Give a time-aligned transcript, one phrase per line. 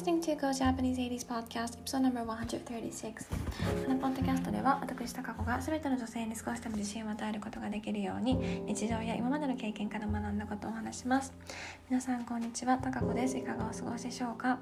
[0.00, 3.12] listening to Go Japanese 80s Podcast Episode No.136
[3.84, 11.34] このポッドキャストでは私高子が全ての女性に少しでも自信を与えることができるように日常や今までの経験から学んだことをお話します。
[11.90, 12.78] 皆さんこんにちは。
[12.78, 13.36] 高子です。
[13.36, 14.58] いかがお過ごしでしょうか？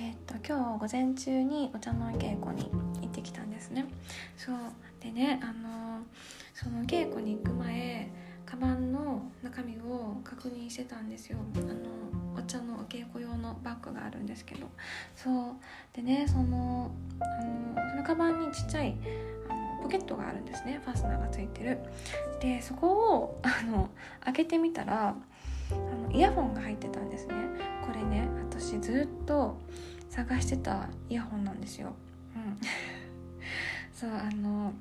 [0.00, 2.68] えー、っと今日午前中にお茶の稽古に
[3.00, 3.84] 行ってきたんですね。
[4.36, 4.56] そう。
[5.00, 6.00] でねあの
[6.52, 8.10] その稽古に行く前
[8.44, 11.38] カバンの中身を確認してたんですよ。
[11.54, 12.01] あの
[12.36, 14.66] お茶のお稽古用のバッグがあるんですけど。
[15.14, 15.54] そう。
[15.92, 18.96] でねそのあのそのカバンにちっちゃい
[19.48, 20.80] あのポケットがあるんですね。
[20.84, 21.78] ファスナーがついてる。
[22.40, 23.90] でそこをあの
[24.24, 27.34] 開けてみたらあのイヤホンが入ってたんですね。
[27.86, 29.58] これね私ずっと
[30.08, 31.92] 探してたイヤホンなんですよ。
[32.36, 32.58] うん。
[33.92, 34.72] そうあの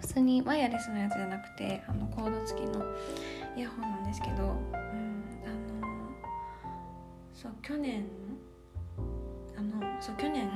[0.00, 2.84] 普通にワイヤレスのやつじゃなくてあのコード付きの
[3.56, 5.17] イヤホンなんですけど、うん、
[7.40, 8.04] そう去年？
[9.56, 10.50] あのそう去年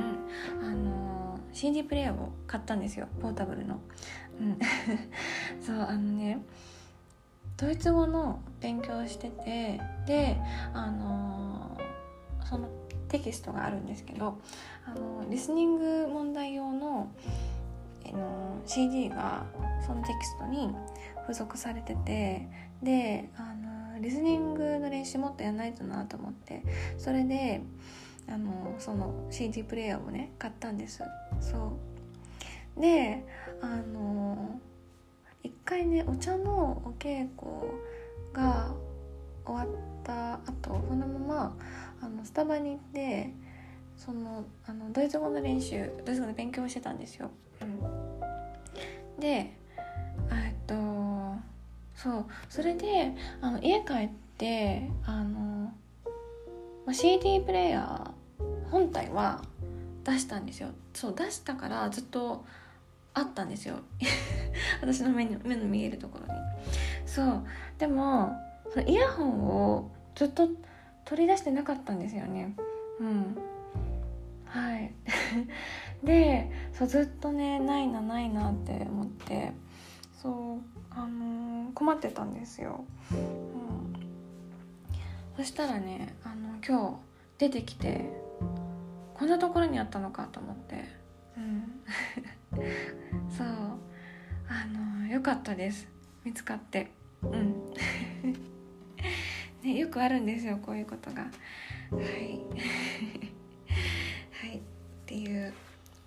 [0.61, 3.81] あの CD プレイヤーを買ったんですよポータブルの。
[4.41, 4.59] うん、
[5.63, 6.41] そうあのね
[7.57, 10.37] ドイツ語の勉強しててで
[10.75, 11.79] あの
[12.45, 12.69] その
[13.07, 14.41] テキストがあるんですけど
[14.85, 17.13] あのリスニング問題用の
[18.07, 19.47] の CD が
[19.87, 20.75] そのテキストに
[21.23, 22.49] 付属されてて
[22.83, 23.52] であ
[24.03, 26.63] リスニングの練習もっとやらないとなと思って
[26.99, 27.63] それで
[28.29, 31.03] あのその CD プレーヤーをね買ったんです。
[31.41, 31.77] そ
[32.77, 32.81] う。
[32.81, 33.25] で
[33.61, 34.61] あの
[35.43, 37.51] 一回ねお茶のお稽古
[38.33, 38.75] が
[39.45, 39.69] 終わっ
[40.05, 41.57] た後そのまま
[42.01, 43.33] あのスタバに行って
[43.97, 47.31] そのあのドイツ語の練習ドイツ語で勉強してたんですよ。
[47.61, 49.62] うん、でえっと
[52.03, 52.27] そう。
[52.49, 55.73] それであの家帰ってあの、
[56.85, 59.43] ま、CD プレーヤー本体は
[60.05, 60.71] 出したんですよ。
[60.95, 62.45] そう出したからずっと
[63.15, 63.77] あったんですよ。
[64.81, 66.41] 私の目に目の見えるところに。
[67.07, 67.43] そう。
[67.79, 68.33] でも
[68.73, 70.49] そのイヤホンをずっと
[71.05, 72.57] 取り出してなかったんですよね。
[72.99, 73.39] うん。
[74.47, 74.93] はい。
[76.03, 79.53] でそうずっとねないなないなって思って。
[80.21, 83.93] そうあのー、困ってたんですよ、うん、
[85.37, 87.01] そしたらねあの今
[87.39, 88.11] 日出てきて
[89.15, 90.85] こんなところにあったのかと思って。
[91.37, 91.63] うん。
[93.31, 93.47] そう。
[93.47, 94.67] あ
[95.01, 95.87] のよかったです。
[96.25, 96.91] 見つかって。
[97.23, 97.55] うん。
[99.63, 101.23] ねよくあるんですよこういうことが。
[101.23, 101.29] は
[102.01, 102.41] い。
[104.33, 104.59] はい。
[104.59, 104.61] っ
[105.07, 105.53] ていう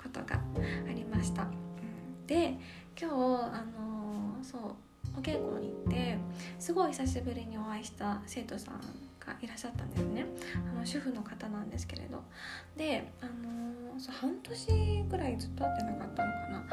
[0.01, 2.57] ことがありました、うん、で
[2.99, 4.61] 今日あのそう
[5.17, 6.17] お稽古に行って
[6.59, 8.81] すごい久しぶりにお会いした生徒さん
[9.19, 10.25] がいらっしゃったんですね。
[10.75, 12.21] あの主婦の方なんですけれど。
[12.77, 16.65] であのそう半年ぐらいずっと会ってなかったのかな。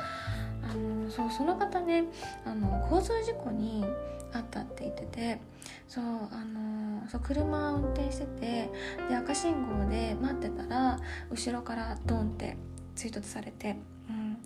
[0.70, 2.04] あのそうその方ね
[2.44, 3.84] あの交通事故に
[4.32, 5.41] あったって言ってて
[5.88, 8.70] そうあのそう車を運転してて
[9.09, 10.98] で赤信号で待ってたら
[11.30, 12.56] 後ろからドンって
[12.94, 13.76] 追突されて、
[14.09, 14.38] うん、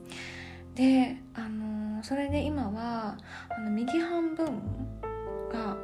[0.76, 3.16] であのそれで今は
[3.48, 4.46] あの右半分
[5.50, 5.74] が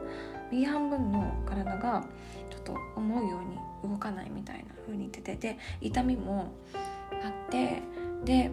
[0.51, 2.05] 右半分の体が
[2.51, 6.53] ちょっと思うように動かないみたいな風に言ってて痛みも
[7.25, 7.83] あって
[8.25, 8.51] で、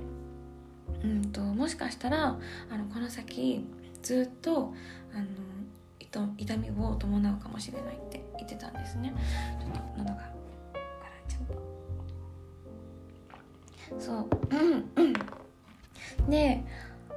[1.03, 2.38] うんと、もしかしたら
[2.69, 3.66] あのこの先
[4.01, 4.73] ずっと
[5.13, 5.17] あ
[6.17, 9.13] の痛みを伴うかもしれないって言ってたんですね。
[9.59, 10.31] ちょっと喉がから
[11.27, 11.53] ちゃんと
[14.00, 15.08] そう。
[16.29, 16.63] で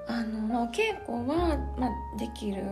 [0.06, 2.62] あの、まあ、お稽古は、まあ、できる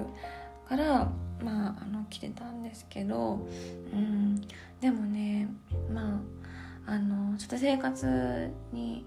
[0.69, 1.11] から
[1.43, 3.47] まああの来てたんですけど、
[3.93, 4.41] うん、
[4.81, 5.49] でもね
[5.93, 6.23] ま
[6.87, 9.05] ああのちょっと生活に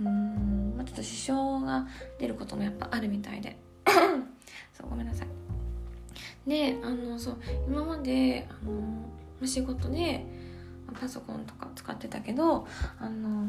[0.00, 1.86] うんまあ、ちょっと支障が
[2.20, 3.58] 出ることもやっぱあるみたいで。
[4.72, 5.28] そうごめんなさい。
[6.48, 7.36] であのそう
[7.66, 10.24] 今まであの仕事で
[10.98, 12.66] パソコンとか使ってたけど
[12.98, 13.48] あの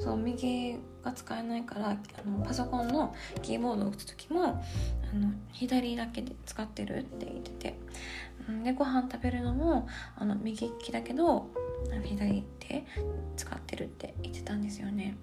[0.00, 1.96] そう右が使えないからあ
[2.28, 4.48] のパソコンのキーボードを打つ時もあ
[5.16, 7.78] の左だけで使ってるって言ってて、
[8.64, 11.50] でご飯食べるのもあの右利きだけど
[12.04, 12.84] 左手
[13.36, 15.16] 使ってるって言ってたんですよね。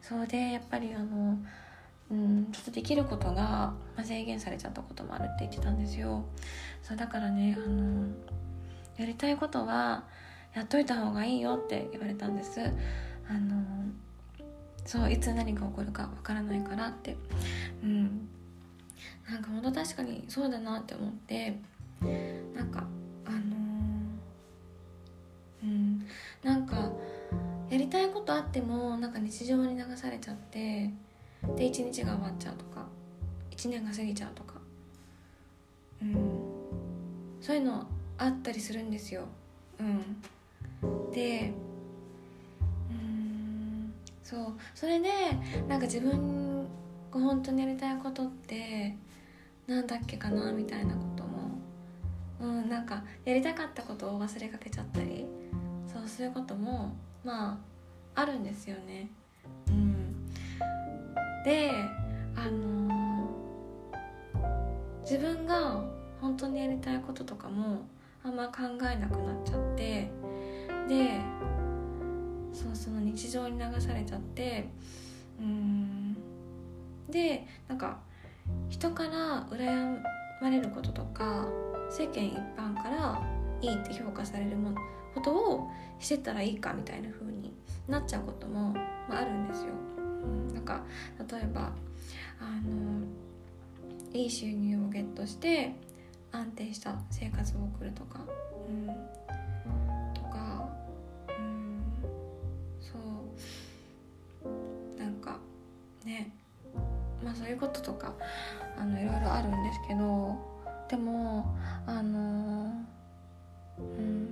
[0.00, 1.38] そうでやっぱりあの
[2.10, 6.24] うんちょっとできることが制限されちゃったこともあるって言ってたんですよ。
[6.82, 8.08] そうだからねあの
[8.96, 10.04] やりたいことは
[10.54, 12.60] やっといた方がいいよって言われたんです。
[13.28, 13.62] あの
[14.84, 17.16] そういつ何が起こるかわからないからって。
[17.82, 18.28] うん。
[19.28, 21.58] なんか本当確かにそうだなって思って。
[22.54, 22.86] なんか
[23.24, 24.20] あのうん
[25.62, 26.06] うん。
[26.42, 26.92] なんか
[27.70, 30.90] やりたいことあってもなんか日常に流されちゃって
[31.56, 32.86] で一日が終わっちゃうとか
[33.50, 34.54] 1年が過ぎちゃうとか。
[36.02, 36.14] うん。
[37.40, 37.86] そういうの
[38.18, 39.24] あったりするんですよ。
[39.80, 41.10] うん。
[41.12, 41.52] で
[44.24, 44.56] そう。
[44.74, 45.08] それで
[45.68, 46.64] なんか自分
[47.12, 48.96] が本当にやりたいことって
[49.68, 51.50] なんだっけかなみたいなことも
[52.40, 55.26] うんなんかやりたかったことを忘れかけちゃったり
[55.86, 57.60] そうそういうこともま
[58.16, 59.08] ああるんですよね。
[59.68, 60.26] うん。
[61.44, 61.70] で
[62.34, 62.94] あのー
[65.04, 65.84] 自分が
[66.20, 67.82] 本当にやりたいこととかも
[68.24, 70.10] あんま考えなくなっちゃって
[70.88, 71.20] で
[72.64, 74.68] そうその日常に流されちゃって
[75.38, 76.16] うん。
[77.10, 77.98] でなんか
[78.68, 79.98] 人から羨
[80.40, 81.46] まれることとか
[81.90, 83.22] 世間一般から
[83.60, 84.76] いいって評価されるもの
[85.14, 85.68] ことを
[85.98, 87.52] してたらいいかみたいな風に
[87.88, 88.72] なっちゃうことも、
[89.08, 89.72] まあ、あるんですよ。
[89.96, 90.00] う
[90.50, 90.82] ん、なんか
[91.30, 91.72] 例えば
[92.40, 93.06] あの
[94.12, 95.72] いい収入をゲットして
[96.32, 98.20] 安定した生活を送るとか、
[98.68, 98.86] うん、
[107.24, 108.12] まあそういうこととか
[108.78, 110.36] あのいろいろあるんですけど
[110.88, 111.56] でも
[111.86, 112.72] あの
[113.78, 114.28] うん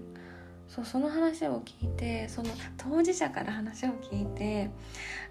[0.68, 4.70] そうその話を聞いてその当事者から話を聞いて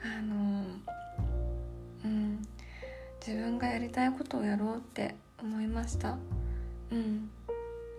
[0.03, 0.63] あの
[2.05, 2.47] うん
[3.25, 6.17] 自分がやりたいことをやろうって思いました。
[6.91, 7.29] うん。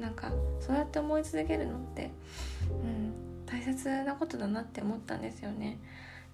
[0.00, 2.10] なんかそうやって思い続けるのって、
[2.68, 5.78] うん、大切なことだなって思ったんですよね。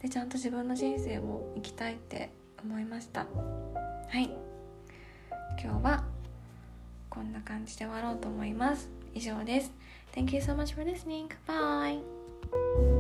[0.01, 2.31] でちゃんと自分の人生を生きたいって
[2.63, 3.27] 思いました
[4.09, 4.31] はい
[5.63, 6.05] 今日は
[7.11, 9.73] こんな感じで終わろうと思います以上です
[10.15, 11.31] Thank you so much for listening.
[11.47, 12.98] Bye.